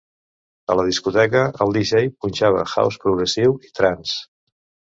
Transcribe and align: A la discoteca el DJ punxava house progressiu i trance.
A 0.73 0.77
la 0.79 0.85
discoteca 0.87 1.43
el 1.65 1.75
DJ 1.77 2.01
punxava 2.25 2.65
house 2.75 3.01
progressiu 3.07 3.55
i 3.69 3.73
trance. 3.81 4.19